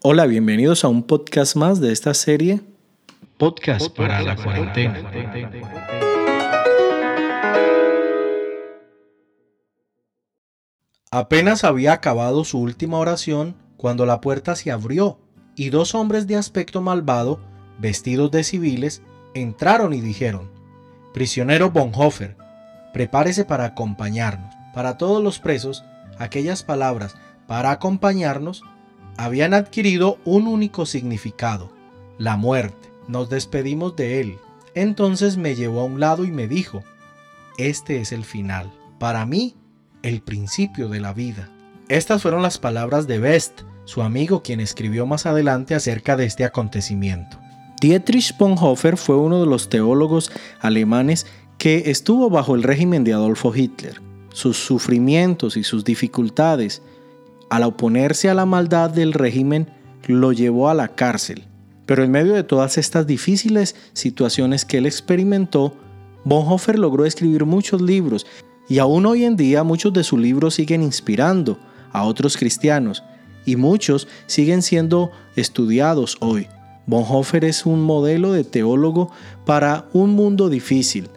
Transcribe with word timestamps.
Hola, 0.00 0.26
bienvenidos 0.26 0.84
a 0.84 0.88
un 0.88 1.02
podcast 1.02 1.56
más 1.56 1.80
de 1.80 1.90
esta 1.90 2.14
serie. 2.14 2.60
Podcast 3.36 3.88
para 3.96 4.22
la 4.22 4.36
cuarentena. 4.36 5.10
Apenas 11.10 11.64
había 11.64 11.94
acabado 11.94 12.44
su 12.44 12.60
última 12.60 12.98
oración 12.98 13.56
cuando 13.76 14.06
la 14.06 14.20
puerta 14.20 14.54
se 14.54 14.70
abrió 14.70 15.18
y 15.56 15.70
dos 15.70 15.96
hombres 15.96 16.28
de 16.28 16.36
aspecto 16.36 16.80
malvado, 16.80 17.40
vestidos 17.80 18.30
de 18.30 18.44
civiles, 18.44 19.02
entraron 19.34 19.94
y 19.94 20.00
dijeron, 20.00 20.48
Prisionero 21.12 21.72
Bonhoeffer, 21.72 22.36
prepárese 22.92 23.44
para 23.44 23.64
acompañarnos. 23.64 24.54
Para 24.72 24.96
todos 24.96 25.24
los 25.24 25.40
presos, 25.40 25.82
aquellas 26.18 26.62
palabras 26.62 27.16
para 27.48 27.72
acompañarnos 27.72 28.62
habían 29.18 29.52
adquirido 29.52 30.18
un 30.24 30.46
único 30.46 30.86
significado, 30.86 31.70
la 32.16 32.36
muerte. 32.36 32.90
Nos 33.08 33.28
despedimos 33.28 33.96
de 33.96 34.20
él. 34.20 34.38
Entonces 34.74 35.36
me 35.36 35.56
llevó 35.56 35.80
a 35.80 35.84
un 35.84 36.00
lado 36.00 36.24
y 36.24 36.30
me 36.30 36.46
dijo, 36.46 36.84
este 37.58 38.00
es 38.00 38.12
el 38.12 38.24
final. 38.24 38.72
Para 38.98 39.26
mí, 39.26 39.56
el 40.02 40.22
principio 40.22 40.88
de 40.88 41.00
la 41.00 41.12
vida. 41.12 41.50
Estas 41.88 42.22
fueron 42.22 42.42
las 42.42 42.58
palabras 42.58 43.08
de 43.08 43.18
Best, 43.18 43.62
su 43.84 44.02
amigo 44.02 44.42
quien 44.42 44.60
escribió 44.60 45.04
más 45.04 45.26
adelante 45.26 45.74
acerca 45.74 46.16
de 46.16 46.24
este 46.24 46.44
acontecimiento. 46.44 47.38
Dietrich 47.80 48.36
Bonhoeffer 48.38 48.96
fue 48.96 49.16
uno 49.16 49.40
de 49.40 49.46
los 49.46 49.68
teólogos 49.68 50.30
alemanes 50.60 51.26
que 51.58 51.90
estuvo 51.90 52.30
bajo 52.30 52.54
el 52.54 52.62
régimen 52.62 53.02
de 53.02 53.14
Adolfo 53.14 53.52
Hitler. 53.54 54.00
Sus 54.32 54.58
sufrimientos 54.58 55.56
y 55.56 55.64
sus 55.64 55.84
dificultades, 55.84 56.82
al 57.50 57.62
oponerse 57.62 58.28
a 58.28 58.34
la 58.34 58.46
maldad 58.46 58.90
del 58.90 59.12
régimen, 59.12 59.68
lo 60.06 60.32
llevó 60.32 60.68
a 60.68 60.74
la 60.74 60.88
cárcel. 60.88 61.44
Pero 61.86 62.04
en 62.04 62.10
medio 62.10 62.34
de 62.34 62.44
todas 62.44 62.78
estas 62.78 63.06
difíciles 63.06 63.74
situaciones 63.92 64.64
que 64.64 64.78
él 64.78 64.86
experimentó, 64.86 65.74
Bonhoeffer 66.24 66.78
logró 66.78 67.04
escribir 67.04 67.46
muchos 67.46 67.80
libros 67.80 68.26
y 68.68 68.78
aún 68.78 69.06
hoy 69.06 69.24
en 69.24 69.36
día 69.36 69.62
muchos 69.62 69.92
de 69.92 70.04
sus 70.04 70.18
libros 70.18 70.54
siguen 70.54 70.82
inspirando 70.82 71.58
a 71.92 72.04
otros 72.04 72.36
cristianos 72.36 73.02
y 73.46 73.56
muchos 73.56 74.08
siguen 74.26 74.60
siendo 74.60 75.10
estudiados 75.36 76.18
hoy. 76.20 76.46
Bonhoeffer 76.86 77.44
es 77.44 77.64
un 77.64 77.80
modelo 77.80 78.32
de 78.32 78.44
teólogo 78.44 79.10
para 79.46 79.86
un 79.94 80.10
mundo 80.10 80.50
difícil. 80.50 81.08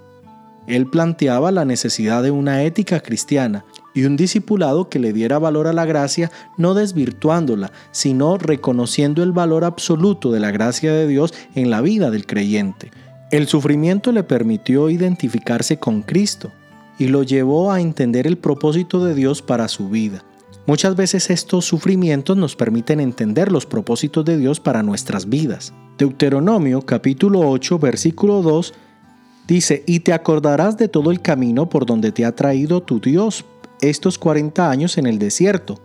Él 0.67 0.89
planteaba 0.89 1.51
la 1.51 1.65
necesidad 1.65 2.23
de 2.23 2.31
una 2.31 2.63
ética 2.63 3.01
cristiana 3.01 3.65
y 3.93 4.03
un 4.03 4.15
discipulado 4.17 4.89
que 4.89 4.99
le 4.99 5.13
diera 5.13 5.39
valor 5.39 5.67
a 5.67 5.73
la 5.73 5.85
gracia, 5.85 6.31
no 6.57 6.73
desvirtuándola, 6.73 7.71
sino 7.91 8.37
reconociendo 8.37 9.23
el 9.23 9.31
valor 9.31 9.63
absoluto 9.63 10.31
de 10.31 10.39
la 10.39 10.51
gracia 10.51 10.93
de 10.93 11.07
Dios 11.07 11.33
en 11.55 11.69
la 11.69 11.81
vida 11.81 12.11
del 12.11 12.25
creyente. 12.25 12.91
El 13.31 13.47
sufrimiento 13.47 14.11
le 14.11 14.23
permitió 14.23 14.89
identificarse 14.89 15.77
con 15.77 16.01
Cristo 16.01 16.51
y 16.99 17.07
lo 17.07 17.23
llevó 17.23 17.71
a 17.71 17.81
entender 17.81 18.27
el 18.27 18.37
propósito 18.37 19.03
de 19.03 19.15
Dios 19.15 19.41
para 19.41 19.67
su 19.67 19.89
vida. 19.89 20.23
Muchas 20.67 20.95
veces 20.95 21.29
estos 21.29 21.65
sufrimientos 21.65 22.37
nos 22.37 22.55
permiten 22.55 22.99
entender 22.99 23.51
los 23.51 23.65
propósitos 23.65 24.23
de 24.25 24.37
Dios 24.37 24.59
para 24.59 24.83
nuestras 24.83 25.27
vidas. 25.27 25.73
Deuteronomio 25.97 26.81
capítulo 26.83 27.39
8 27.49 27.79
versículo 27.79 28.41
2 28.41 28.73
dice, 29.47 29.83
y 29.87 30.01
te 30.01 30.13
acordarás 30.13 30.77
de 30.77 30.87
todo 30.87 31.11
el 31.11 31.21
camino 31.21 31.67
por 31.67 31.85
donde 31.85 32.11
te 32.11 32.25
ha 32.25 32.35
traído 32.35 32.81
tu 32.83 32.99
Dios 32.99 33.43
estos 33.81 34.17
40 34.17 34.69
años 34.69 34.97
en 34.97 35.07
el 35.07 35.19
desierto, 35.19 35.79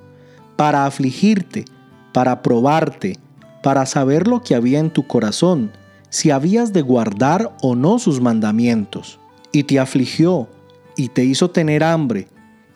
para 0.57 0.87
afligirte, 0.87 1.65
para 2.13 2.43
probarte, 2.43 3.19
para 3.63 3.85
saber 3.87 4.27
lo 4.27 4.43
que 4.43 4.55
había 4.55 4.79
en 4.79 4.91
tu 4.91 5.07
corazón, 5.07 5.73
si 6.09 6.31
habías 6.31 6.73
de 6.73 6.83
guardar 6.83 7.57
o 7.61 7.75
no 7.75 7.99
sus 7.99 8.21
mandamientos. 8.21 9.19
Y 9.53 9.65
te 9.65 9.79
afligió, 9.79 10.49
y 10.97 11.09
te 11.09 11.25
hizo 11.25 11.51
tener 11.51 11.83
hambre, 11.83 12.29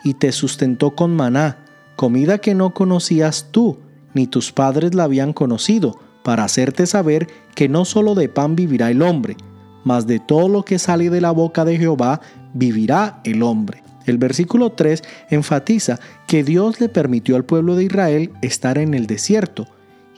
y 0.04 0.14
te 0.14 0.32
sustentó 0.32 0.94
con 0.94 1.14
maná, 1.14 1.64
comida 1.96 2.38
que 2.38 2.54
no 2.54 2.74
conocías 2.74 3.48
tú, 3.50 3.78
ni 4.14 4.26
tus 4.26 4.52
padres 4.52 4.94
la 4.94 5.04
habían 5.04 5.32
conocido, 5.32 5.98
para 6.22 6.44
hacerte 6.44 6.86
saber 6.86 7.28
que 7.54 7.68
no 7.68 7.84
solo 7.84 8.14
de 8.14 8.28
pan 8.28 8.56
vivirá 8.56 8.90
el 8.90 9.02
hombre, 9.02 9.36
mas 9.84 10.06
de 10.06 10.18
todo 10.18 10.48
lo 10.48 10.64
que 10.64 10.78
sale 10.78 11.10
de 11.10 11.20
la 11.20 11.30
boca 11.30 11.64
de 11.64 11.78
Jehová 11.78 12.20
vivirá 12.52 13.20
el 13.24 13.42
hombre. 13.42 13.82
El 14.06 14.18
versículo 14.18 14.70
3 14.70 15.02
enfatiza 15.30 15.98
que 16.26 16.44
Dios 16.44 16.80
le 16.80 16.88
permitió 16.88 17.36
al 17.36 17.44
pueblo 17.44 17.76
de 17.76 17.84
Israel 17.84 18.32
estar 18.42 18.78
en 18.78 18.94
el 18.94 19.06
desierto, 19.06 19.66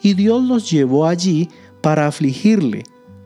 y 0.02 0.14
Dios 0.14 0.42
los 0.42 0.70
llevó 0.70 1.06
allí 1.06 1.48
para 1.80 2.06
afligirle, 2.06 2.84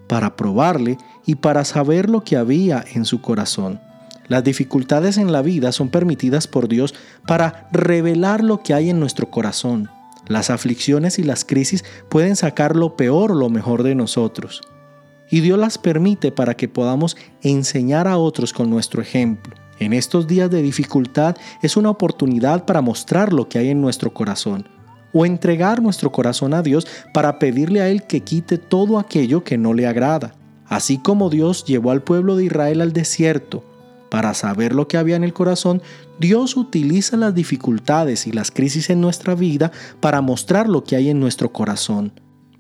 para 0.09 0.37
probarle 0.37 0.99
y 1.25 1.37
para 1.37 1.65
saber 1.65 2.09
lo 2.09 2.23
que 2.23 2.37
había 2.37 2.85
en 2.95 3.05
su 3.05 3.21
corazón. 3.21 3.81
Las 4.29 4.43
dificultades 4.45 5.19
en 5.19 5.33
la 5.33 5.43
vida 5.43 5.73
son 5.73 5.89
permitidas 5.89 6.47
por 6.47 6.69
Dios 6.69 6.95
para 7.27 7.69
revelar 7.73 8.43
lo 8.43 8.63
que 8.63 8.75
hay 8.75 8.91
en 8.91 8.99
nuestro 8.99 9.31
corazón. 9.31 9.89
Las 10.27 10.51
aflicciones 10.51 11.19
y 11.19 11.23
las 11.23 11.45
crisis 11.45 11.85
pueden 12.09 12.35
sacar 12.35 12.75
lo 12.75 12.97
peor 12.97 13.33
o 13.33 13.37
lo 13.37 13.49
mejor 13.49 13.85
de 13.85 13.95
nosotros. 13.95 14.63
Y 15.31 15.41
Dios 15.41 15.59
las 15.59 15.79
permite 15.79 16.33
para 16.33 16.55
que 16.55 16.69
podamos 16.69 17.17
enseñar 17.43 18.09
a 18.09 18.19
otros 18.19 18.53
con 18.53 18.69
nuestro 18.69 19.01
ejemplo. 19.01 19.55
En 19.79 19.93
estos 19.93 20.27
días 20.27 20.51
de 20.51 20.63
dificultad 20.63 21.37
es 21.63 21.77
una 21.77 21.91
oportunidad 21.91 22.65
para 22.65 22.81
mostrar 22.81 23.33
lo 23.33 23.49
que 23.49 23.59
hay 23.59 23.69
en 23.69 23.81
nuestro 23.81 24.13
corazón 24.13 24.69
o 25.13 25.25
entregar 25.27 25.83
nuestro 25.83 26.13
corazón 26.13 26.55
a 26.55 26.63
Dios 26.63 26.87
para 27.13 27.39
pedirle 27.39 27.81
a 27.81 27.89
Él 27.89 28.03
que 28.05 28.21
quite 28.21 28.59
todo 28.59 28.99
aquello 28.99 29.45
que 29.45 29.59
no 29.59 29.75
le 29.75 29.87
agrada. 29.87 30.35
Así 30.67 30.99
como 30.99 31.31
Dios 31.31 31.65
llevó 31.65 31.91
al 31.91 32.03
pueblo 32.03 32.37
de 32.37 32.45
Israel 32.45 32.81
al 32.81 32.93
desierto 32.93 33.65
para 34.11 34.35
saber 34.35 34.75
lo 34.75 34.89
que 34.89 34.97
había 34.97 35.17
en 35.17 35.25
el 35.25 35.33
corazón, 35.33 35.83
Dios 36.19 36.57
utiliza 36.57 37.17
las 37.17 37.35
dificultades 37.35 38.27
y 38.27 38.33
las 38.33 38.51
crisis 38.51 38.91
en 38.91 39.01
nuestra 39.01 39.35
vida 39.35 39.73
para 40.01 40.21
mostrar 40.21 40.69
lo 40.69 40.85
que 40.85 40.97
hay 40.97 41.11
en 41.11 41.21
nuestro 41.21 41.53
corazón. 41.53 42.13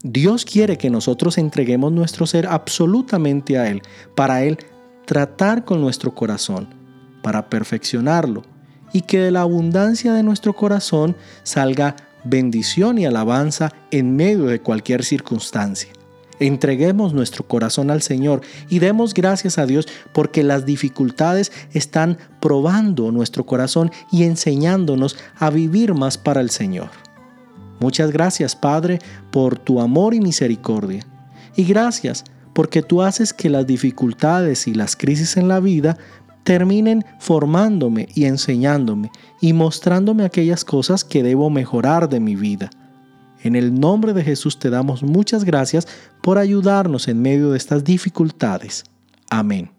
Dios 0.03 0.45
quiere 0.45 0.77
que 0.77 0.91
nosotros 0.91 1.39
entreguemos 1.39 1.93
nuestro 1.93 2.27
ser 2.27 2.47
absolutamente 2.47 3.59
a 3.59 3.69
Él, 3.69 3.83
para 4.15 4.45
Él 4.45 4.59
tratar 5.07 5.65
con 5.65 5.81
nuestro 5.81 6.15
corazón, 6.15 6.69
para 7.27 7.51
perfeccionarlo, 7.51 8.45
y 8.93 9.01
que 9.01 9.19
de 9.19 9.33
la 9.33 9.41
abundancia 9.41 10.13
de 10.13 10.23
nuestro 10.23 10.53
corazón 10.53 11.17
salga 11.43 11.97
bendición 12.23 12.99
y 12.99 13.05
alabanza 13.05 13.73
en 13.91 14.15
medio 14.15 14.45
de 14.45 14.61
cualquier 14.61 15.03
circunstancia. 15.03 15.91
Entreguemos 16.39 17.15
nuestro 17.15 17.45
corazón 17.45 17.91
al 17.91 18.01
Señor 18.01 18.43
y 18.69 18.79
demos 18.79 19.13
gracias 19.13 19.59
a 19.59 19.67
Dios 19.67 19.89
porque 20.13 20.45
las 20.45 20.67
dificultades 20.67 21.51
están 21.73 22.17
probando 22.41 23.11
nuestro 23.11 23.45
corazón 23.45 23.91
y 24.13 24.23
enseñándonos 24.23 25.17
a 25.37 25.51
vivir 25.51 25.95
más 25.95 26.19
para 26.19 26.41
el 26.41 26.51
Señor. 26.51 26.91
Muchas 27.81 28.13
gracias 28.13 28.55
Padre 28.55 29.01
por 29.33 29.59
tu 29.59 29.81
amor 29.81 30.15
y 30.15 30.21
misericordia. 30.21 31.05
Y 31.57 31.65
gracias 31.65 32.23
porque 32.53 32.83
tú 32.83 33.03
haces 33.03 33.33
que 33.33 33.51
las 33.51 33.67
dificultades 33.67 34.69
y 34.69 34.75
las 34.75 34.95
crisis 34.95 35.37
en 35.37 35.49
la 35.49 35.59
vida 35.59 35.99
terminen 36.47 37.05
formándome 37.19 38.09
y 38.15 38.27
enseñándome 38.27 39.11
y 39.41 39.53
mostrándome 39.53 40.25
aquellas 40.25 40.65
cosas 40.65 41.03
que 41.03 41.25
debo 41.25 41.51
mejorar 41.51 42.09
de 42.09 42.21
mi 42.21 42.37
vida. 42.37 42.71
En 43.43 43.57
el 43.57 43.79
nombre 43.79 44.13
de 44.13 44.23
Jesús 44.23 44.57
te 44.57 44.71
damos 44.71 45.03
muchas 45.03 45.43
gracias 45.43 45.89
por 46.23 46.39
ayudarnos 46.39 47.09
en 47.09 47.21
medio 47.21 47.51
de 47.51 47.59
estas 47.59 47.83
dificultades. 47.83 48.85
Amén. 49.29 49.76